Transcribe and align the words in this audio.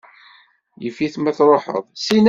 Yif-it 0.83 1.15
ma 1.19 1.31
tṛuḥeḍ. 1.37 1.83